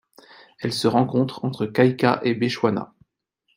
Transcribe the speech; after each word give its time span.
Elle 0.57 0.73
se 0.73 0.87
rencontre 0.87 1.45
entre 1.45 1.67
Kaika 1.67 2.21
et 2.23 2.33
Bechuana. 2.33 2.95